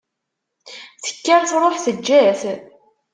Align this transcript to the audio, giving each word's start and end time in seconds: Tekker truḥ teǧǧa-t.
Tekker 1.03 1.41
truḥ 1.49 1.75
teǧǧa-t. 1.83 2.41